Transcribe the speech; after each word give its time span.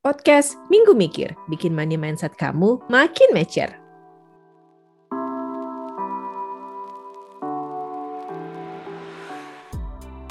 Podcast 0.00 0.56
Minggu 0.72 0.96
Mikir, 0.96 1.36
bikin 1.52 1.76
money 1.76 2.00
mindset 2.00 2.32
kamu 2.40 2.80
makin 2.88 3.36
mature. 3.36 3.68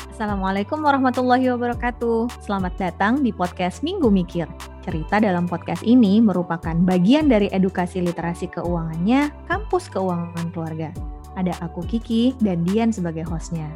Assalamualaikum 0.10 0.82
warahmatullahi 0.82 1.54
wabarakatuh. 1.54 2.42
Selamat 2.42 2.74
datang 2.82 3.22
di 3.22 3.30
podcast 3.30 3.86
Minggu 3.86 4.10
Mikir. 4.10 4.50
Cerita 4.82 5.22
dalam 5.22 5.46
podcast 5.46 5.86
ini 5.86 6.18
merupakan 6.18 6.74
bagian 6.74 7.30
dari 7.30 7.54
edukasi 7.54 8.02
literasi 8.02 8.50
keuangannya 8.50 9.30
Kampus 9.46 9.94
Keuangan 9.94 10.50
Keluarga. 10.50 10.90
Ada 11.38 11.54
aku 11.62 11.86
Kiki 11.86 12.34
dan 12.42 12.66
Dian 12.66 12.90
sebagai 12.90 13.22
hostnya. 13.30 13.70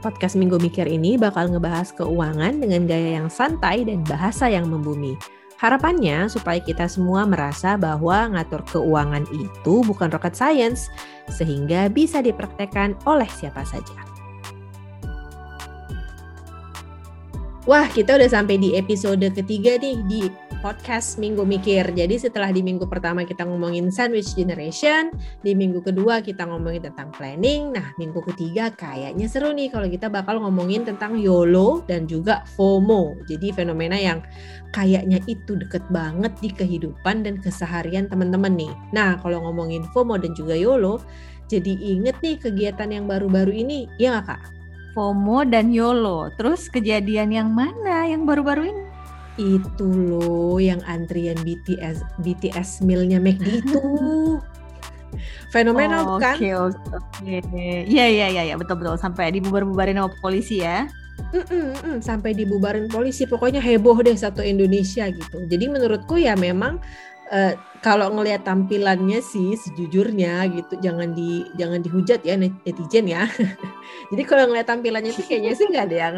Podcast 0.00 0.32
Minggu 0.32 0.56
Mikir 0.56 0.88
ini 0.88 1.20
bakal 1.20 1.52
ngebahas 1.52 1.92
keuangan 1.92 2.56
dengan 2.56 2.88
gaya 2.88 3.20
yang 3.20 3.28
santai 3.28 3.84
dan 3.84 4.00
bahasa 4.08 4.48
yang 4.48 4.64
membumi. 4.64 5.12
Harapannya 5.60 6.24
supaya 6.32 6.56
kita 6.56 6.88
semua 6.88 7.28
merasa 7.28 7.76
bahwa 7.76 8.32
ngatur 8.32 8.64
keuangan 8.64 9.28
itu 9.28 9.84
bukan 9.84 10.08
rocket 10.08 10.32
science, 10.32 10.88
sehingga 11.28 11.92
bisa 11.92 12.24
dipraktekkan 12.24 12.96
oleh 13.04 13.28
siapa 13.28 13.60
saja. 13.68 14.00
Wah, 17.68 17.84
kita 17.92 18.16
udah 18.16 18.26
sampai 18.32 18.56
di 18.56 18.72
episode 18.72 19.20
ketiga 19.36 19.76
nih 19.76 20.00
di 20.08 20.32
podcast 20.60 21.16
Minggu 21.16 21.42
Mikir. 21.42 21.88
Jadi 21.96 22.20
setelah 22.20 22.52
di 22.52 22.60
minggu 22.60 22.84
pertama 22.84 23.24
kita 23.24 23.48
ngomongin 23.48 23.88
sandwich 23.88 24.36
generation, 24.36 25.08
di 25.40 25.56
minggu 25.56 25.80
kedua 25.80 26.20
kita 26.20 26.44
ngomongin 26.44 26.92
tentang 26.92 27.08
planning. 27.16 27.72
Nah, 27.72 27.96
minggu 27.96 28.20
ketiga 28.32 28.68
kayaknya 28.76 29.26
seru 29.26 29.50
nih 29.56 29.72
kalau 29.72 29.88
kita 29.88 30.12
bakal 30.12 30.38
ngomongin 30.38 30.84
tentang 30.84 31.16
YOLO 31.16 31.82
dan 31.88 32.04
juga 32.04 32.44
FOMO. 32.54 33.16
Jadi 33.24 33.50
fenomena 33.56 33.96
yang 33.96 34.20
kayaknya 34.76 35.18
itu 35.24 35.56
deket 35.56 35.82
banget 35.88 36.36
di 36.44 36.52
kehidupan 36.52 37.24
dan 37.24 37.40
keseharian 37.40 38.06
teman-teman 38.06 38.52
nih. 38.54 38.72
Nah, 38.92 39.16
kalau 39.24 39.40
ngomongin 39.48 39.82
FOMO 39.96 40.20
dan 40.20 40.36
juga 40.36 40.52
YOLO, 40.54 41.00
jadi 41.48 41.72
inget 41.80 42.20
nih 42.20 42.36
kegiatan 42.38 42.92
yang 42.92 43.08
baru-baru 43.08 43.64
ini, 43.64 43.90
ya 43.98 44.20
nggak 44.20 44.36
kak? 44.36 44.42
FOMO 44.92 45.48
dan 45.48 45.72
YOLO. 45.72 46.30
Terus 46.36 46.68
kejadian 46.68 47.32
yang 47.32 47.48
mana 47.50 48.04
yang 48.06 48.28
baru-baru 48.28 48.70
ini? 48.70 48.89
Itu 49.40 49.88
loh 49.88 50.60
yang 50.60 50.84
antrian 50.84 51.40
BTS 51.40 52.04
BTS 52.20 52.84
mealnya 52.84 53.16
McD 53.16 53.48
itu. 53.64 53.80
Fenomenal 55.50 56.06
oh, 56.06 56.18
kan? 56.20 56.36
Oke 56.36 56.52
oke 56.52 57.32
oke. 57.40 57.66
Iya 57.88 58.06
iya 58.06 58.26
iya 58.30 58.42
ya, 58.52 58.54
betul 58.60 58.78
betul 58.78 59.00
sampai 59.00 59.32
dibubar-bubarin 59.32 59.96
sama 59.96 60.12
polisi 60.20 60.60
ya. 60.60 60.84
Mm 61.32 61.44
-mm, 61.44 61.66
mm, 61.84 61.96
sampai 62.00 62.32
dibubarin 62.32 62.88
polisi 62.88 63.28
pokoknya 63.28 63.60
heboh 63.60 63.96
deh 64.00 64.16
satu 64.16 64.40
Indonesia 64.44 65.08
gitu. 65.08 65.44
Jadi 65.48 65.64
menurutku 65.68 66.16
ya 66.16 66.32
memang 66.36 66.80
uh, 67.30 67.54
kalau 67.80 68.12
ngelihat 68.12 68.44
tampilannya 68.44 69.24
sih 69.24 69.56
sejujurnya 69.56 70.44
gitu 70.52 70.76
jangan 70.84 71.16
di 71.16 71.46
jangan 71.56 71.80
dihujat 71.80 72.20
ya 72.26 72.36
netizen 72.36 73.08
ya 73.08 73.24
jadi 74.12 74.22
kalau 74.26 74.50
ngelihat 74.50 74.68
tampilannya 74.68 75.14
sih 75.14 75.24
kayaknya 75.24 75.56
sih 75.56 75.66
nggak 75.70 75.84
ada 75.90 75.96
yang 75.96 76.16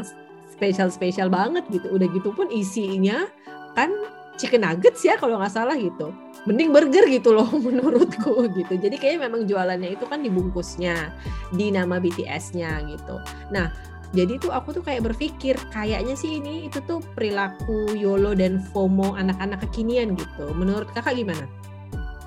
spesial 0.63 0.95
spesial 0.95 1.27
banget 1.27 1.67
gitu 1.75 1.91
udah 1.91 2.07
gitu 2.15 2.31
pun 2.31 2.47
isinya 2.55 3.27
kan 3.75 3.91
chicken 4.39 4.63
nuggets 4.63 5.03
ya 5.03 5.19
kalau 5.19 5.43
nggak 5.43 5.51
salah 5.51 5.75
gitu 5.75 6.15
mending 6.47 6.71
burger 6.71 7.03
gitu 7.11 7.35
loh 7.35 7.51
menurutku 7.67 8.47
gitu 8.55 8.79
jadi 8.79 8.95
kayaknya 8.95 9.27
memang 9.27 9.51
jualannya 9.51 9.99
itu 9.99 10.07
kan 10.07 10.23
dibungkusnya 10.23 11.11
di 11.51 11.75
nama 11.75 11.99
BTS-nya 11.99 12.87
gitu 12.95 13.19
nah 13.51 13.75
jadi 14.13 14.37
tuh 14.37 14.53
aku 14.53 14.77
tuh 14.77 14.85
kayak 14.85 15.09
berpikir 15.09 15.57
kayaknya 15.73 16.13
sih 16.13 16.39
ini 16.39 16.69
itu 16.69 16.85
tuh 16.85 17.01
perilaku 17.17 17.97
YOLO 17.97 18.37
dan 18.37 18.61
FOMO 18.61 19.17
anak-anak 19.17 19.65
kekinian 19.65 20.13
gitu. 20.21 20.53
Menurut 20.53 20.85
kakak 20.93 21.17
gimana? 21.17 21.49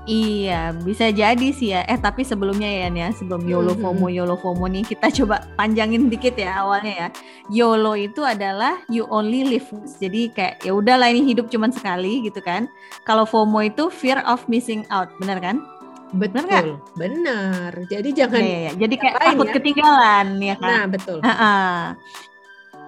Iya, 0.06 0.78
bisa 0.86 1.10
jadi 1.10 1.50
sih 1.50 1.74
ya. 1.74 1.82
Eh, 1.90 1.98
tapi 1.98 2.22
sebelumnya 2.22 2.70
ya, 2.70 2.94
ya 2.94 3.10
sebelum 3.10 3.42
YOLO 3.42 3.74
mm-hmm. 3.74 3.86
FOMO, 3.90 4.08
YOLO 4.14 4.36
FOMO 4.38 4.66
nih, 4.70 4.86
kita 4.86 5.10
coba 5.10 5.50
panjangin 5.58 6.14
dikit 6.14 6.38
ya 6.38 6.62
awalnya 6.62 6.94
ya. 6.94 7.08
YOLO 7.50 7.98
itu 7.98 8.22
adalah 8.22 8.78
you 8.86 9.10
only 9.10 9.42
live 9.42 9.66
once. 9.74 9.98
Jadi 9.98 10.30
kayak 10.30 10.62
ya 10.62 10.78
udahlah 10.78 11.10
ini 11.10 11.26
hidup 11.26 11.50
cuman 11.50 11.74
sekali 11.74 12.22
gitu 12.22 12.38
kan. 12.46 12.70
Kalau 13.02 13.26
FOMO 13.26 13.66
itu 13.66 13.90
fear 13.90 14.22
of 14.30 14.46
missing 14.46 14.86
out, 14.94 15.10
benar 15.18 15.42
kan? 15.42 15.66
Betul, 16.14 16.46
benar. 16.46 16.64
benar. 16.94 17.72
Jadi 17.90 18.10
jangan 18.14 18.46
ya, 18.46 18.60
ya. 18.70 18.72
Jadi 18.78 18.96
kayak 19.02 19.16
takut 19.26 19.48
ya? 19.50 19.54
ketinggalan 19.58 20.28
ya 20.38 20.56
kan. 20.62 20.70
Nah, 20.70 20.86
betul. 20.86 21.18
Uh 21.26 21.30
-uh. 21.34 21.80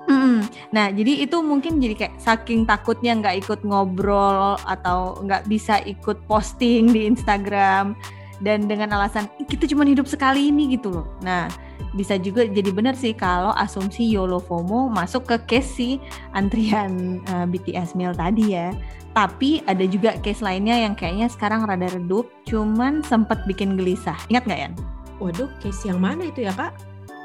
Mm, 0.07 0.47
nah, 0.71 0.87
jadi 0.87 1.27
itu 1.27 1.37
mungkin 1.43 1.83
jadi 1.83 1.95
kayak 1.95 2.15
saking 2.23 2.63
takutnya 2.63 3.11
nggak 3.19 3.43
ikut 3.43 3.59
ngobrol 3.67 4.55
atau 4.63 5.19
nggak 5.19 5.51
bisa 5.51 5.83
ikut 5.83 6.23
posting 6.31 6.95
di 6.95 7.11
Instagram 7.11 7.91
dan 8.39 8.69
dengan 8.69 8.93
alasan 8.93 9.25
kita 9.49 9.65
cuma 9.65 9.83
hidup 9.83 10.07
sekali 10.07 10.47
ini 10.47 10.77
gitu 10.77 10.93
loh. 10.93 11.07
Nah, 11.25 11.51
bisa 11.97 12.15
juga 12.15 12.45
jadi 12.45 12.69
benar 12.69 12.93
sih 12.93 13.11
kalau 13.11 13.51
asumsi 13.57 14.05
YOLO 14.07 14.37
FOMO 14.39 14.87
masuk 14.87 15.25
ke 15.25 15.35
case 15.57 15.69
si 15.75 15.89
antrian 16.37 17.19
uh, 17.27 17.43
eh, 17.43 17.45
BTS 17.49 17.97
meal 17.97 18.13
tadi 18.13 18.53
ya. 18.53 18.71
Tapi 19.17 19.65
ada 19.65 19.81
juga 19.89 20.13
case 20.21 20.45
lainnya 20.45 20.77
yang 20.77 20.93
kayaknya 20.93 21.25
sekarang 21.25 21.65
rada 21.65 21.89
redup, 21.89 22.29
cuman 22.45 23.01
sempat 23.01 23.41
bikin 23.49 23.73
gelisah. 23.73 24.15
Ingat 24.29 24.45
nggak 24.45 24.59
ya? 24.61 24.69
Waduh, 25.17 25.49
case 25.57 25.89
yang 25.89 25.97
mana 25.97 26.29
itu 26.29 26.45
ya 26.45 26.53
kak? 26.53 26.77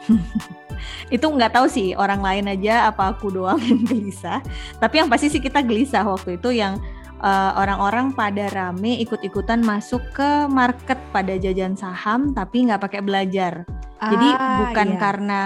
itu 1.15 1.27
nggak 1.27 1.53
tahu 1.55 1.67
sih 1.71 1.95
orang 1.95 2.21
lain 2.21 2.51
aja 2.51 2.91
apa 2.91 3.15
aku 3.15 3.31
doang 3.31 3.61
yang 3.63 3.83
gelisah. 3.87 4.43
Tapi 4.83 5.03
yang 5.03 5.09
pasti 5.09 5.31
sih 5.31 5.43
kita 5.43 5.63
gelisah 5.63 6.03
waktu 6.07 6.37
itu 6.41 6.51
yang 6.55 6.81
uh, 7.23 7.53
orang-orang 7.57 8.11
pada 8.13 8.51
rame 8.51 8.99
ikut-ikutan 9.01 9.63
masuk 9.63 10.03
ke 10.13 10.51
market 10.51 10.99
pada 11.15 11.39
jajan 11.39 11.79
saham 11.79 12.35
tapi 12.35 12.67
nggak 12.69 12.83
pakai 12.83 13.01
belajar. 13.01 13.63
Ah, 14.03 14.11
Jadi 14.11 14.29
bukan 14.67 14.89
iya. 14.91 14.99
karena 14.99 15.41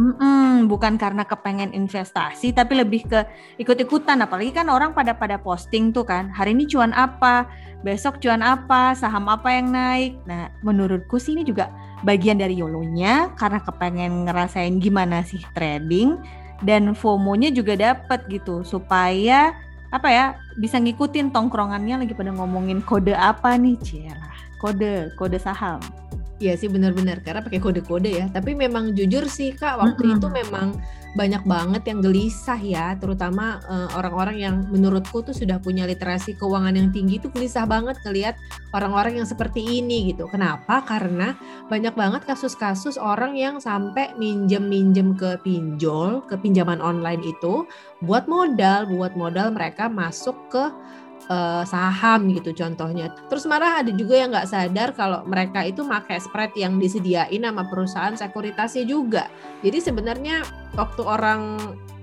Mm-mm, 0.00 0.64
bukan 0.64 0.96
karena 0.96 1.28
kepengen 1.28 1.76
investasi 1.76 2.56
tapi 2.56 2.80
lebih 2.80 3.04
ke 3.04 3.20
ikut-ikutan. 3.60 4.24
Apalagi 4.24 4.56
kan 4.56 4.72
orang 4.72 4.96
pada 4.96 5.12
pada 5.12 5.36
posting 5.36 5.92
tuh 5.92 6.08
kan 6.08 6.32
hari 6.32 6.56
ini 6.56 6.64
cuan 6.64 6.96
apa? 6.96 7.44
Besok 7.84 8.16
cuan 8.16 8.40
apa? 8.40 8.96
Saham 8.96 9.28
apa 9.28 9.52
yang 9.52 9.68
naik? 9.68 10.16
Nah 10.24 10.48
menurutku 10.64 11.20
sih 11.20 11.36
ini 11.36 11.44
juga 11.44 11.68
bagian 12.00 12.40
dari 12.40 12.56
yolonya 12.56 13.36
karena 13.36 13.60
kepengen 13.60 14.24
ngerasain 14.24 14.80
gimana 14.80 15.20
sih 15.20 15.44
trading 15.52 16.16
dan 16.64 16.96
FOMO-nya 16.96 17.52
juga 17.52 17.76
dapat 17.76 18.24
gitu 18.32 18.64
supaya 18.64 19.52
apa 19.92 20.08
ya 20.08 20.26
bisa 20.56 20.80
ngikutin 20.80 21.28
tongkrongannya 21.28 22.00
lagi 22.00 22.16
pada 22.16 22.32
ngomongin 22.32 22.80
kode 22.80 23.12
apa 23.12 23.58
nih 23.58 23.76
cielah 23.84 24.36
kode 24.62 25.12
kode 25.18 25.36
saham 25.36 25.82
Iya 26.40 26.56
sih 26.56 26.72
benar-benar 26.72 27.20
karena 27.20 27.44
pakai 27.44 27.60
kode-kode 27.60 28.10
ya. 28.16 28.26
Tapi 28.32 28.56
memang 28.56 28.96
jujur 28.96 29.28
sih 29.28 29.52
kak 29.52 29.76
waktu 29.76 30.00
mm 30.00 30.08
-hmm. 30.08 30.16
itu 30.16 30.28
memang 30.32 30.68
banyak 31.10 31.42
banget 31.42 31.82
yang 31.90 32.00
gelisah 32.06 32.60
ya, 32.60 32.94
terutama 32.94 33.58
orang 33.66 34.10
orang-orang 34.10 34.36
yang 34.42 34.56
menurutku 34.70 35.22
tuh 35.22 35.34
sudah 35.34 35.58
punya 35.62 35.86
literasi 35.86 36.38
keuangan 36.38 36.74
yang 36.74 36.90
tinggi 36.90 37.18
itu 37.18 37.30
gelisah 37.30 37.66
banget 37.66 37.98
ngelihat 38.06 38.34
orang-orang 38.74 39.22
yang 39.22 39.26
seperti 39.26 39.82
ini 39.82 40.14
gitu. 40.14 40.26
Kenapa? 40.30 40.82
Karena 40.86 41.34
banyak 41.66 41.94
banget 41.94 42.22
kasus-kasus 42.26 42.98
orang 42.98 43.34
yang 43.38 43.58
sampai 43.58 44.14
minjem-minjem 44.18 45.18
ke 45.18 45.38
pinjol, 45.42 46.26
ke 46.26 46.38
pinjaman 46.38 46.78
online 46.78 47.22
itu 47.22 47.66
buat 48.02 48.30
modal, 48.30 48.86
buat 48.90 49.14
modal 49.18 49.54
mereka 49.54 49.86
masuk 49.90 50.34
ke 50.50 50.64
uh, 51.30 51.62
saham 51.62 52.28
gitu 52.34 52.52
contohnya. 52.52 53.14
Terus 53.30 53.46
marah 53.46 53.80
ada 53.80 53.94
juga 53.94 54.18
yang 54.18 54.34
nggak 54.34 54.50
sadar 54.50 54.88
kalau 54.98 55.22
mereka 55.24 55.62
itu 55.64 55.86
pakai 55.86 56.18
spread 56.18 56.52
yang 56.58 56.76
disediain 56.76 57.40
sama 57.40 57.64
perusahaan 57.70 58.14
sekuritasnya 58.18 58.84
juga. 58.84 59.30
Jadi 59.62 59.78
sebenarnya 59.78 60.42
waktu 60.74 61.02
orang 61.06 61.56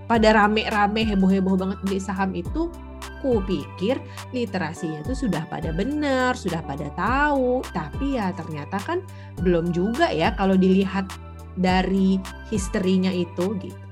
pada 0.07 0.31
rame-rame 0.31 1.03
heboh-heboh 1.03 1.59
banget 1.59 1.79
beli 1.83 1.99
saham 1.99 2.31
itu 2.31 2.71
ku 3.19 3.41
pikir 3.43 3.97
literasinya 4.31 5.03
itu 5.03 5.28
sudah 5.28 5.43
pada 5.49 5.73
benar, 5.75 6.37
sudah 6.37 6.61
pada 6.63 6.87
tahu, 6.96 7.66
tapi 7.75 8.16
ya 8.16 8.31
ternyata 8.31 8.78
kan 8.79 9.03
belum 9.41 9.75
juga 9.75 10.07
ya 10.13 10.31
kalau 10.37 10.55
dilihat 10.55 11.09
dari 11.57 12.22
historinya 12.53 13.09
itu 13.09 13.57
gitu. 13.59 13.86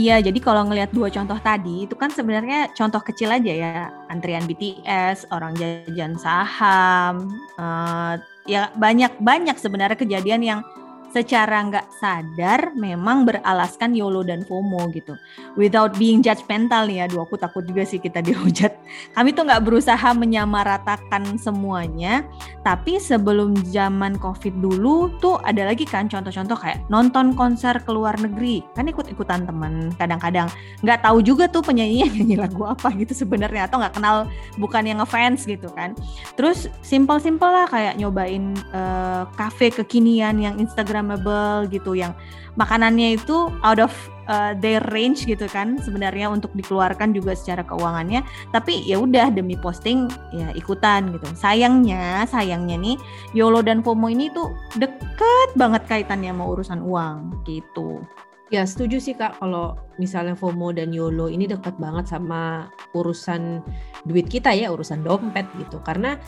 Iya, 0.00 0.16
jadi 0.24 0.38
kalau 0.40 0.64
ngelihat 0.64 0.96
dua 0.96 1.12
contoh 1.12 1.36
tadi 1.44 1.84
itu 1.84 1.92
kan 1.92 2.08
sebenarnya 2.08 2.72
contoh 2.72 3.04
kecil 3.04 3.28
aja 3.36 3.52
ya, 3.52 3.92
antrian 4.08 4.48
BTS, 4.48 5.28
orang 5.28 5.52
jajan 5.60 6.16
saham, 6.16 7.28
uh, 7.60 8.16
ya 8.48 8.72
banyak 8.80 9.12
banyak 9.20 9.60
sebenarnya 9.60 10.00
kejadian 10.00 10.40
yang 10.40 10.60
secara 11.10 11.66
nggak 11.66 11.86
sadar 11.98 12.70
memang 12.78 13.26
beralaskan 13.26 13.92
YOLO 13.92 14.22
dan 14.22 14.46
FOMO 14.46 14.90
gitu. 14.94 15.18
Without 15.58 15.98
being 15.98 16.22
judgmental 16.22 16.86
nih 16.86 17.04
ya, 17.04 17.06
dua 17.10 17.26
aku 17.26 17.34
takut 17.36 17.66
juga 17.66 17.82
sih 17.82 17.98
kita 17.98 18.22
dihujat. 18.26 18.72
Kami 19.14 19.34
tuh 19.34 19.46
nggak 19.50 19.62
berusaha 19.66 20.08
menyamaratakan 20.14 21.36
semuanya, 21.36 22.22
tapi 22.62 23.02
sebelum 23.02 23.58
zaman 23.68 24.16
COVID 24.22 24.62
dulu 24.62 25.10
tuh 25.18 25.42
ada 25.42 25.66
lagi 25.66 25.82
kan 25.82 26.06
contoh-contoh 26.06 26.56
kayak 26.56 26.78
nonton 26.86 27.34
konser 27.34 27.74
ke 27.82 27.90
luar 27.90 28.14
negeri, 28.22 28.62
kan 28.78 28.86
ikut-ikutan 28.86 29.44
temen. 29.44 29.90
Kadang-kadang 29.98 30.46
nggak 30.86 31.02
tahu 31.02 31.18
juga 31.26 31.50
tuh 31.50 31.66
penyanyinya 31.66 32.08
nyanyi 32.14 32.36
lagu 32.38 32.62
apa 32.62 32.94
gitu 32.94 33.12
sebenarnya 33.12 33.66
atau 33.66 33.82
nggak 33.82 33.98
kenal 33.98 34.30
bukan 34.62 34.86
yang 34.86 35.02
ngefans 35.02 35.42
gitu 35.42 35.66
kan. 35.74 35.92
Terus 36.38 36.70
simple-simple 36.86 37.50
lah 37.50 37.66
kayak 37.66 37.98
nyobain 37.98 38.54
uh, 38.70 39.26
cafe 39.34 39.74
kekinian 39.74 40.38
yang 40.38 40.54
instagramable 41.00 41.72
gitu 41.72 41.96
yang 41.96 42.12
makanannya 42.58 43.16
itu 43.16 43.48
out 43.64 43.80
of 43.80 43.92
uh, 44.28 44.52
their 44.60 44.84
range 44.92 45.24
gitu 45.24 45.48
kan 45.48 45.80
sebenarnya 45.80 46.28
untuk 46.28 46.52
dikeluarkan 46.52 47.16
juga 47.16 47.32
secara 47.32 47.64
keuangannya. 47.64 48.20
Tapi 48.52 48.84
ya 48.84 49.00
udah 49.00 49.32
demi 49.32 49.56
posting 49.56 50.12
ya 50.34 50.52
ikutan 50.52 51.14
gitu. 51.16 51.26
Sayangnya 51.32 52.28
sayangnya 52.28 52.76
nih 52.76 52.96
YOLO 53.32 53.64
dan 53.64 53.80
FOMO 53.80 54.12
ini 54.12 54.28
tuh 54.30 54.52
deket 54.76 55.48
banget 55.56 55.82
kaitannya 55.88 56.30
sama 56.36 56.44
urusan 56.44 56.80
uang 56.84 57.16
gitu. 57.48 58.04
Ya 58.50 58.66
setuju 58.66 58.98
sih 58.98 59.14
kak 59.14 59.38
kalau 59.38 59.78
misalnya 60.02 60.34
FOMO 60.34 60.74
dan 60.74 60.90
YOLO 60.90 61.30
ini 61.30 61.46
dekat 61.46 61.78
banget 61.78 62.10
sama 62.10 62.66
urusan 62.98 63.62
duit 64.10 64.26
kita 64.26 64.50
ya 64.50 64.74
urusan 64.74 65.06
dompet 65.06 65.46
gitu. 65.54 65.78
Karena 65.86 66.18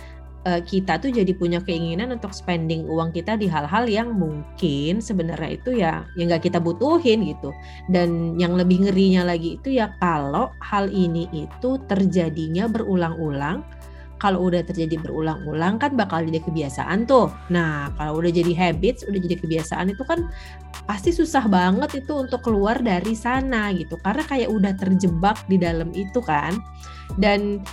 uh, 0.46 0.60
kita 0.62 0.98
tuh 0.98 1.10
jadi 1.14 1.32
punya 1.34 1.62
keinginan 1.62 2.14
untuk 2.14 2.34
spending 2.34 2.86
uang 2.86 3.14
kita 3.14 3.38
di 3.38 3.46
hal-hal 3.46 3.86
yang 3.86 4.14
mungkin 4.14 4.98
sebenarnya 4.98 5.50
itu 5.54 5.70
ya 5.78 6.06
yang 6.18 6.30
nggak 6.30 6.46
kita 6.50 6.58
butuhin 6.58 7.26
gitu 7.26 7.54
dan 7.90 8.38
yang 8.38 8.54
lebih 8.58 8.88
ngerinya 8.88 9.26
lagi 9.26 9.58
itu 9.58 9.78
ya 9.78 9.94
kalau 10.02 10.50
hal 10.62 10.90
ini 10.90 11.28
itu 11.30 11.78
terjadinya 11.86 12.66
berulang-ulang 12.66 13.62
kalau 14.22 14.46
udah 14.46 14.62
terjadi 14.62 15.02
berulang-ulang 15.02 15.82
kan 15.82 15.98
bakal 15.98 16.22
jadi 16.22 16.38
kebiasaan 16.46 17.10
tuh. 17.10 17.26
Nah, 17.50 17.90
kalau 17.98 18.22
udah 18.22 18.30
jadi 18.30 18.54
habits, 18.54 19.02
udah 19.02 19.18
jadi 19.18 19.34
kebiasaan 19.34 19.90
itu 19.90 20.06
kan 20.06 20.30
pasti 20.86 21.10
susah 21.10 21.50
banget 21.50 22.06
itu 22.06 22.22
untuk 22.22 22.38
keluar 22.46 22.78
dari 22.78 23.18
sana 23.18 23.74
gitu. 23.74 23.98
Karena 23.98 24.22
kayak 24.22 24.46
udah 24.46 24.78
terjebak 24.78 25.42
di 25.50 25.58
dalam 25.58 25.90
itu 25.90 26.22
kan. 26.22 26.54
Dan 27.18 27.66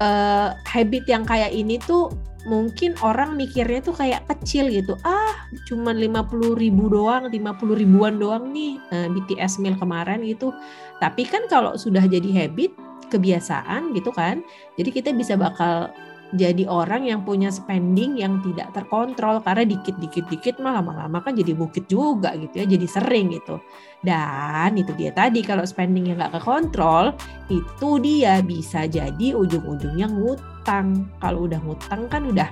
uh, 0.00 0.56
habit 0.68 1.04
yang 1.08 1.24
kayak 1.24 1.52
ini 1.52 1.80
tuh 1.82 2.12
mungkin 2.46 2.94
orang 3.02 3.34
mikirnya 3.34 3.82
tuh 3.82 3.92
kayak 3.98 4.22
kecil 4.30 4.70
gitu. 4.70 4.94
Ah, 5.02 5.34
cuman 5.66 5.98
50 5.98 6.54
ribu 6.54 6.86
doang, 6.86 7.26
50 7.28 7.74
ribuan 7.74 8.22
doang 8.22 8.54
nih 8.54 8.78
uh, 8.94 9.06
eh, 9.06 9.08
BTS 9.10 9.58
meal 9.58 9.74
kemarin 9.76 10.22
gitu. 10.22 10.54
Tapi 11.02 11.26
kan 11.26 11.50
kalau 11.50 11.74
sudah 11.74 12.06
jadi 12.06 12.46
habit, 12.46 12.72
kebiasaan 13.10 13.94
gitu 13.94 14.14
kan. 14.14 14.42
Jadi 14.78 14.90
kita 14.94 15.10
bisa 15.14 15.34
bakal 15.34 15.90
jadi 16.34 16.66
orang 16.66 17.06
yang 17.06 17.22
punya 17.22 17.54
spending 17.54 18.18
yang 18.18 18.42
tidak 18.42 18.74
terkontrol 18.74 19.38
karena 19.46 19.62
dikit-dikit-dikit 19.62 20.58
mah 20.58 20.82
lama-lama 20.82 21.22
kan 21.22 21.38
jadi 21.38 21.54
bukit 21.54 21.86
juga 21.86 22.34
gitu 22.34 22.50
ya 22.58 22.66
jadi 22.66 22.86
sering 22.90 23.30
gitu. 23.30 23.62
Dan 24.02 24.74
itu 24.74 24.90
dia 24.98 25.14
tadi 25.14 25.46
kalau 25.46 25.62
spending 25.62 26.10
yang 26.10 26.18
nggak 26.18 26.42
kekontrol 26.42 27.14
itu 27.46 27.90
dia 28.02 28.42
bisa 28.42 28.90
jadi 28.90 29.38
ujung-ujungnya 29.38 30.10
ngutang. 30.10 31.06
Kalau 31.22 31.46
udah 31.46 31.62
ngutang 31.62 32.10
kan 32.10 32.26
udah 32.26 32.50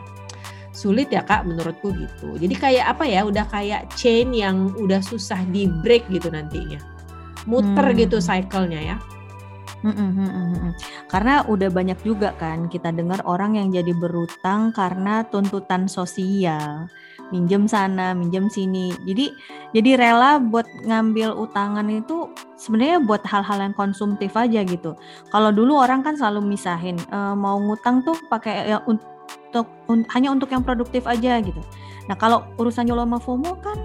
sulit 0.71 1.11
ya 1.11 1.27
kak 1.27 1.43
menurutku 1.43 1.91
gitu. 1.99 2.39
Jadi 2.39 2.55
kayak 2.55 2.95
apa 2.95 3.11
ya 3.11 3.27
udah 3.27 3.47
kayak 3.51 3.91
chain 3.99 4.31
yang 4.31 4.71
udah 4.79 5.03
susah 5.03 5.43
di 5.51 5.67
break 5.83 6.07
gitu 6.15 6.31
nantinya. 6.31 6.79
Muter 7.51 7.91
hmm. 7.91 7.99
gitu 8.07 8.23
cycle-nya 8.23 8.95
ya 8.95 8.97
karena 11.13 11.45
udah 11.45 11.69
banyak 11.69 11.99
juga 12.01 12.33
kan 12.41 12.73
kita 12.73 12.89
dengar 12.89 13.21
orang 13.29 13.61
yang 13.61 13.69
jadi 13.69 13.93
berutang 13.93 14.73
karena 14.73 15.29
tuntutan 15.29 15.85
sosial, 15.85 16.89
minjem 17.29 17.69
sana, 17.69 18.17
minjem 18.17 18.49
sini. 18.49 18.97
Jadi 19.05 19.31
jadi 19.77 20.01
rela 20.01 20.41
buat 20.41 20.65
ngambil 20.89 21.37
utangan 21.37 21.87
itu 21.93 22.33
sebenarnya 22.57 23.05
buat 23.05 23.23
hal-hal 23.29 23.61
yang 23.61 23.77
konsumtif 23.77 24.33
aja 24.35 24.65
gitu. 24.65 24.97
Kalau 25.29 25.53
dulu 25.53 25.77
orang 25.77 26.01
kan 26.01 26.17
selalu 26.17 26.57
misahin 26.57 26.97
e, 26.97 27.19
mau 27.37 27.61
ngutang 27.61 28.01
tuh 28.03 28.17
pakai 28.33 28.73
ya, 28.73 28.81
untuk 28.89 29.69
un, 29.93 30.09
hanya 30.17 30.33
untuk 30.33 30.49
yang 30.49 30.65
produktif 30.65 31.05
aja 31.05 31.39
gitu. 31.45 31.61
Nah 32.09 32.17
kalau 32.17 32.45
urusan 32.57 32.89
YOLO 32.89 33.05
sama 33.05 33.19
FOMO 33.21 33.53
kan 33.61 33.79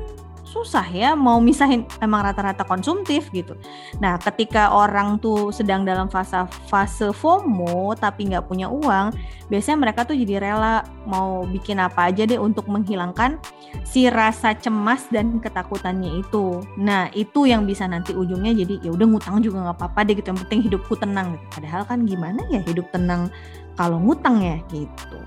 susah 0.50 0.86
ya 0.90 1.14
mau 1.14 1.38
misahin 1.38 1.86
emang 2.02 2.26
rata-rata 2.26 2.66
konsumtif 2.66 3.30
gitu. 3.30 3.54
Nah, 4.02 4.18
ketika 4.18 4.74
orang 4.74 5.22
tuh 5.22 5.54
sedang 5.54 5.86
dalam 5.86 6.10
fase 6.10 6.50
fase 6.66 7.14
FOMO 7.14 7.94
tapi 7.94 8.34
nggak 8.34 8.50
punya 8.50 8.66
uang, 8.66 9.14
biasanya 9.54 9.78
mereka 9.78 10.10
tuh 10.10 10.18
jadi 10.18 10.42
rela 10.42 10.82
mau 11.06 11.46
bikin 11.46 11.78
apa 11.78 12.10
aja 12.10 12.26
deh 12.26 12.42
untuk 12.42 12.66
menghilangkan 12.66 13.38
si 13.86 14.10
rasa 14.10 14.58
cemas 14.58 15.06
dan 15.14 15.38
ketakutannya 15.38 16.26
itu. 16.26 16.66
Nah, 16.82 17.14
itu 17.14 17.46
yang 17.46 17.70
bisa 17.70 17.86
nanti 17.86 18.18
ujungnya 18.18 18.58
jadi 18.58 18.82
ya 18.82 18.92
udah 18.98 19.06
ngutang 19.06 19.46
juga 19.46 19.70
nggak 19.70 19.78
apa-apa 19.78 20.00
deh 20.10 20.18
gitu. 20.18 20.34
Yang 20.34 20.42
penting 20.50 20.60
hidupku 20.66 20.94
tenang. 20.98 21.38
Padahal 21.54 21.86
kan 21.86 22.10
gimana 22.10 22.42
ya 22.50 22.66
hidup 22.66 22.90
tenang 22.90 23.30
kalau 23.78 24.02
ngutang 24.02 24.42
ya 24.42 24.58
gitu. 24.74 25.22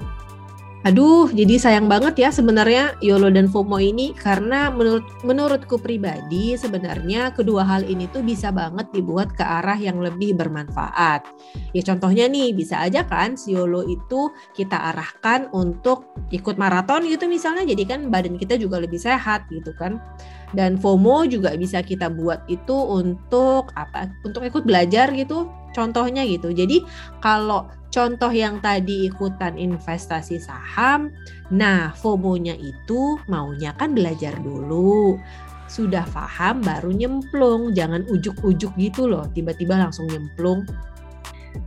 Aduh, 0.82 1.30
jadi 1.30 1.62
sayang 1.62 1.86
banget 1.86 2.26
ya 2.26 2.34
sebenarnya 2.34 2.98
YOLO 2.98 3.30
dan 3.30 3.46
FOMO 3.46 3.78
ini 3.78 4.10
karena 4.18 4.66
menurut 4.66 5.06
menurutku 5.22 5.78
pribadi 5.78 6.58
sebenarnya 6.58 7.30
kedua 7.30 7.62
hal 7.62 7.86
ini 7.86 8.10
tuh 8.10 8.26
bisa 8.26 8.50
banget 8.50 8.90
dibuat 8.90 9.30
ke 9.30 9.46
arah 9.46 9.78
yang 9.78 10.02
lebih 10.02 10.34
bermanfaat. 10.34 11.22
Ya 11.70 11.86
contohnya 11.86 12.26
nih 12.26 12.50
bisa 12.50 12.82
aja 12.82 13.06
kan 13.06 13.38
si 13.38 13.54
YOLO 13.54 13.86
itu 13.86 14.34
kita 14.58 14.74
arahkan 14.90 15.54
untuk 15.54 16.10
ikut 16.34 16.58
maraton 16.58 17.06
gitu 17.06 17.30
misalnya 17.30 17.62
jadi 17.62 17.86
kan 17.86 18.10
badan 18.10 18.34
kita 18.34 18.58
juga 18.58 18.82
lebih 18.82 18.98
sehat 18.98 19.46
gitu 19.54 19.70
kan. 19.78 20.02
Dan 20.50 20.82
FOMO 20.82 21.30
juga 21.30 21.54
bisa 21.54 21.78
kita 21.78 22.10
buat 22.10 22.42
itu 22.50 22.74
untuk 22.74 23.70
apa? 23.78 24.10
Untuk 24.26 24.42
ikut 24.42 24.66
belajar 24.66 25.14
gitu 25.14 25.46
contohnya 25.78 26.26
gitu. 26.26 26.50
Jadi 26.50 26.82
kalau 27.22 27.70
Contoh 27.92 28.32
yang 28.32 28.56
tadi 28.64 29.04
ikutan 29.04 29.60
investasi 29.60 30.40
saham, 30.40 31.12
nah 31.52 31.92
FOMO-nya 32.00 32.56
itu 32.56 33.20
maunya 33.28 33.76
kan 33.76 33.92
belajar 33.92 34.32
dulu. 34.40 35.20
Sudah 35.68 36.08
paham 36.08 36.64
baru 36.64 36.88
nyemplung, 36.88 37.76
jangan 37.76 38.08
ujuk-ujuk 38.08 38.72
gitu 38.80 39.04
loh, 39.04 39.28
tiba-tiba 39.36 39.76
langsung 39.76 40.08
nyemplung. 40.08 40.64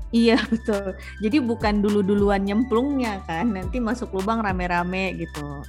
Iya 0.10 0.42
betul. 0.52 0.98
Jadi 1.22 1.38
bukan 1.46 1.86
dulu-duluan 1.86 2.42
nyemplungnya 2.42 3.22
kan, 3.30 3.54
nanti 3.54 3.78
masuk 3.78 4.10
lubang 4.18 4.42
rame-rame 4.42 5.14
gitu. 5.22 5.62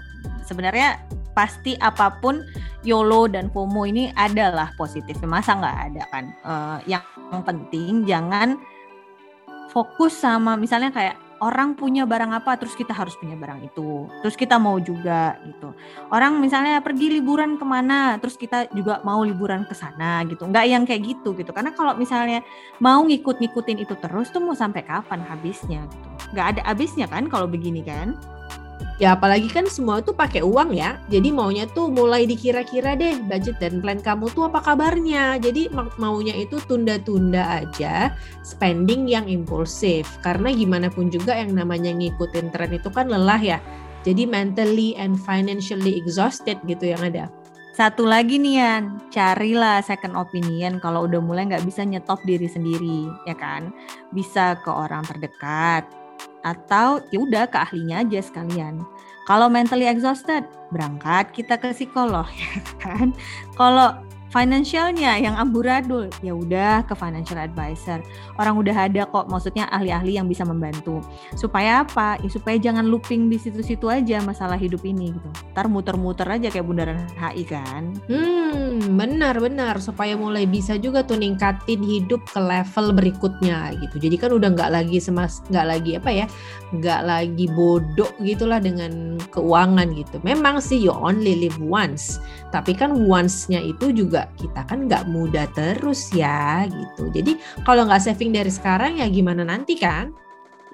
Sebenarnya 0.49 1.05
pasti 1.37 1.77
apa 1.85 2.17
pun 2.25 2.41
YOLO 2.81 3.29
dan 3.29 3.53
FOMO 3.53 3.85
ini 3.85 4.09
adalah 4.17 4.73
positif. 4.81 5.21
Masa 5.21 5.53
nggak 5.53 5.79
ada 5.93 6.03
kan? 6.09 6.25
Uh, 6.49 6.79
yang 6.89 7.05
penting 7.45 8.09
jangan 8.09 8.57
fokus 9.77 10.17
sama 10.17 10.57
misalnya 10.57 10.89
kayak 10.89 11.21
orang 11.45 11.77
punya 11.77 12.09
barang 12.09 12.33
apa 12.33 12.57
terus 12.57 12.73
kita 12.73 12.97
harus 12.97 13.13
punya 13.21 13.37
barang 13.37 13.61
itu. 13.61 14.09
Terus 14.25 14.37
kita 14.41 14.57
mau 14.57 14.81
juga 14.81 15.37
gitu. 15.45 15.77
Orang 16.09 16.41
misalnya 16.41 16.81
pergi 16.81 17.13
liburan 17.13 17.61
ke 17.61 17.65
mana 17.69 18.17
terus 18.17 18.41
kita 18.41 18.73
juga 18.73 19.05
mau 19.05 19.21
liburan 19.21 19.69
ke 19.69 19.77
sana 19.77 20.25
gitu. 20.25 20.49
Nggak 20.49 20.65
yang 20.65 20.83
kayak 20.89 21.03
gitu 21.05 21.37
gitu. 21.37 21.53
Karena 21.53 21.77
kalau 21.77 21.93
misalnya 21.93 22.41
mau 22.81 23.05
ngikut-ngikutin 23.05 23.85
itu 23.85 23.95
terus 24.01 24.33
tuh 24.33 24.41
mau 24.41 24.57
sampai 24.57 24.81
kapan 24.81 25.21
habisnya 25.29 25.85
gitu. 25.85 26.09
Nggak 26.33 26.47
ada 26.57 26.61
habisnya 26.73 27.05
kan 27.05 27.29
kalau 27.29 27.45
begini 27.45 27.85
kan 27.85 28.17
Ya 28.97 29.13
apalagi 29.13 29.53
kan 29.53 29.69
semua 29.69 30.01
itu 30.01 30.17
pakai 30.17 30.41
uang 30.41 30.73
ya. 30.73 30.97
Jadi 31.13 31.29
maunya 31.29 31.69
tuh 31.69 31.93
mulai 31.93 32.25
dikira-kira 32.25 32.97
deh 32.97 33.21
budget 33.29 33.61
dan 33.61 33.85
plan 33.85 34.01
kamu 34.01 34.33
tuh 34.33 34.49
apa 34.49 34.65
kabarnya. 34.65 35.37
Jadi 35.37 35.69
maunya 36.01 36.33
itu 36.33 36.57
tunda-tunda 36.65 37.61
aja 37.61 38.17
spending 38.41 39.05
yang 39.05 39.29
impulsif. 39.29 40.09
Karena 40.25 40.49
gimana 40.49 40.89
pun 40.89 41.13
juga 41.13 41.37
yang 41.37 41.53
namanya 41.53 41.93
ngikutin 41.93 42.49
tren 42.57 42.73
itu 42.73 42.89
kan 42.89 43.13
lelah 43.13 43.41
ya. 43.41 43.59
Jadi 44.09 44.25
mentally 44.25 44.97
and 44.97 45.21
financially 45.21 46.01
exhausted 46.01 46.57
gitu 46.65 46.97
yang 46.97 47.05
ada. 47.05 47.29
Satu 47.77 48.09
lagi 48.09 48.41
nih 48.41 48.57
Yan, 48.57 49.13
carilah 49.13 49.85
second 49.85 50.17
opinion 50.17 50.81
kalau 50.81 51.05
udah 51.05 51.21
mulai 51.21 51.45
nggak 51.45 51.69
bisa 51.69 51.85
nyetop 51.85 52.25
diri 52.25 52.49
sendiri, 52.49 53.05
ya 53.29 53.37
kan? 53.37 53.69
Bisa 54.17 54.57
ke 54.65 54.73
orang 54.73 55.05
terdekat, 55.05 55.85
atau 56.47 57.03
ya 57.11 57.19
udah 57.19 57.51
ke 57.51 57.59
ahlinya 57.59 58.07
aja 58.07 58.23
sekalian. 58.23 58.87
Kalau 59.27 59.51
mentally 59.51 59.91
exhausted, 59.91 60.47
berangkat 60.71 61.35
kita 61.35 61.59
ke 61.59 61.75
psikolog 61.75 62.31
ya 62.43 62.63
kan. 62.79 63.11
Kalau 63.59 64.06
financialnya 64.37 65.17
yang 65.17 65.33
amburadul. 65.41 66.13
Ya 66.21 66.37
udah 66.37 66.85
ke 66.85 66.93
financial 66.93 67.41
advisor. 67.41 68.05
Orang 68.37 68.61
udah 68.61 68.85
ada 68.85 69.09
kok 69.09 69.33
maksudnya 69.33 69.65
ahli-ahli 69.73 70.21
yang 70.21 70.29
bisa 70.29 70.45
membantu. 70.45 71.01
Supaya 71.33 71.89
apa? 71.89 72.21
Ya 72.21 72.29
supaya 72.29 72.61
jangan 72.61 72.85
looping 72.85 73.33
di 73.33 73.41
situ-situ 73.41 73.89
aja 73.89 74.21
masalah 74.21 74.61
hidup 74.61 74.85
ini 74.85 75.17
gitu. 75.17 75.29
Ntar 75.57 75.73
muter-muter 75.73 76.29
aja 76.29 76.53
kayak 76.53 76.69
bundaran 76.69 77.01
HI 77.17 77.49
kan? 77.49 77.97
Hmm 78.13 78.37
benar-benar 78.97 79.81
supaya 79.81 80.15
mulai 80.15 80.45
bisa 80.45 80.77
juga 80.77 81.03
tuh 81.03 81.19
ningkatin 81.21 81.81
hidup 81.81 82.23
ke 82.29 82.41
level 82.41 82.93
berikutnya 82.93 83.73
gitu. 83.81 83.97
Jadi 83.97 84.17
kan 84.21 84.31
udah 84.37 84.49
nggak 84.53 84.71
lagi 84.73 84.99
semas 85.01 85.41
nggak 85.49 85.67
lagi 85.67 85.91
apa 85.97 86.11
ya 86.13 86.27
nggak 86.77 87.01
lagi 87.07 87.47
bodoh 87.53 88.11
gitulah 88.21 88.61
dengan 88.61 89.17
keuangan 89.33 89.93
gitu. 89.97 90.21
Memang 90.23 90.61
sih 90.61 90.77
you 90.77 90.93
only 90.93 91.37
live 91.47 91.57
once. 91.63 92.19
Tapi 92.51 92.73
kan 92.73 92.95
once-nya 93.07 93.61
itu 93.61 93.93
juga 93.93 94.26
kita 94.35 94.67
kan 94.67 94.91
nggak 94.91 95.07
muda 95.07 95.47
terus 95.55 96.11
ya 96.11 96.67
gitu. 96.67 97.09
Jadi 97.15 97.39
kalau 97.63 97.87
nggak 97.87 98.03
saving 98.03 98.35
dari 98.35 98.51
sekarang 98.51 98.99
ya 98.99 99.07
gimana 99.07 99.47
nanti 99.47 99.79
kan? 99.79 100.11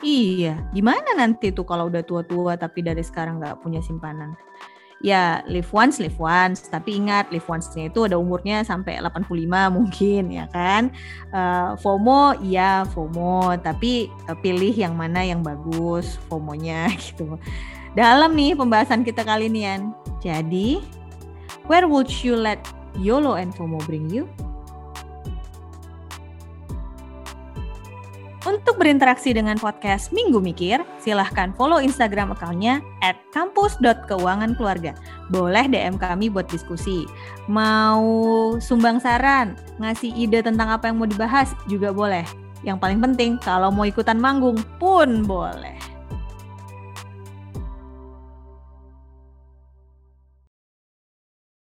Iya, 0.03 0.59
gimana 0.75 1.15
nanti 1.15 1.55
tuh 1.55 1.63
kalau 1.63 1.87
udah 1.87 2.03
tua-tua 2.03 2.59
tapi 2.59 2.83
dari 2.83 3.07
sekarang 3.07 3.39
nggak 3.39 3.63
punya 3.63 3.79
simpanan? 3.79 4.35
Ya 5.03 5.43
live 5.47 5.71
once, 5.71 6.03
live 6.03 6.19
once. 6.19 6.67
Tapi 6.67 6.99
ingat 6.99 7.31
live 7.31 7.47
once-nya 7.47 7.91
itu 7.91 8.07
ada 8.07 8.19
umurnya 8.19 8.67
sampai 8.67 8.99
85 8.99 9.31
mungkin 9.71 10.31
ya 10.31 10.47
kan. 10.51 10.91
Uh, 11.31 11.75
FOMO, 11.79 12.39
iya 12.43 12.87
FOMO. 12.91 13.59
Tapi 13.63 14.11
uh, 14.31 14.39
pilih 14.39 14.75
yang 14.75 14.95
mana 14.99 15.23
yang 15.23 15.43
bagus 15.43 16.19
FOMO-nya 16.31 16.91
gitu. 17.03 17.39
Dalam 17.95 18.35
nih 18.35 18.59
pembahasan 18.59 19.07
kita 19.07 19.23
kali 19.23 19.51
ini. 19.51 19.67
Jadi, 20.23 20.79
where 21.67 21.91
would 21.91 22.11
you 22.23 22.39
let 22.39 22.63
YOLO 23.01 23.41
and 23.41 23.55
FOMO 23.57 23.81
bring 23.89 24.11
you? 24.13 24.29
Untuk 28.43 28.75
berinteraksi 28.75 29.31
dengan 29.31 29.55
podcast 29.55 30.11
Minggu 30.11 30.43
Mikir, 30.43 30.83
silahkan 30.99 31.55
follow 31.55 31.79
Instagram 31.79 32.35
akunnya 32.35 32.83
at 32.99 33.15
kampus.keuangankeluarga. 33.31 34.99
Boleh 35.31 35.71
DM 35.71 35.95
kami 35.95 36.27
buat 36.27 36.51
diskusi. 36.51 37.07
Mau 37.47 38.03
sumbang 38.59 38.99
saran, 38.99 39.55
ngasih 39.79 40.11
ide 40.19 40.43
tentang 40.43 40.75
apa 40.75 40.91
yang 40.91 40.99
mau 40.99 41.07
dibahas 41.07 41.55
juga 41.71 41.95
boleh. 41.95 42.27
Yang 42.67 42.83
paling 42.83 42.99
penting, 42.99 43.39
kalau 43.39 43.71
mau 43.71 43.87
ikutan 43.87 44.19
manggung 44.19 44.59
pun 44.83 45.23
boleh. 45.23 45.79